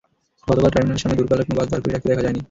গতকাল 0.47 0.71
টার্মিনালের 0.73 1.01
সামনে 1.03 1.17
দূরপাল্লার 1.19 1.47
কোনো 1.47 1.57
বাস 1.59 1.67
দাঁড় 1.71 1.81
করিয়ে 1.83 1.95
রাখতে 1.95 2.07
দেখা 2.11 2.23
যায়নি। 2.25 2.39